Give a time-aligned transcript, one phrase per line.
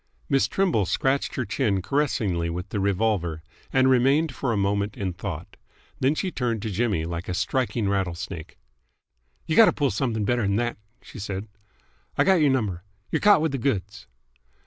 [0.29, 5.13] Miss Trimble scratched her chin caressingly with the revolver, and remained for a moment in
[5.13, 5.57] thought.
[5.99, 8.57] Then she turned to Jimmy like a striking rattlesnake.
[9.45, 11.47] "Y' gotta pull someth'g better th'n that," she said.
[12.17, 12.81] "I got y'r number.
[13.11, 14.07] Y're caught with th' goods."